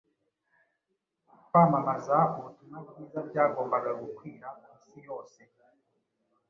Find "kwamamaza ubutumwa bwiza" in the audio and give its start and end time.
1.47-3.19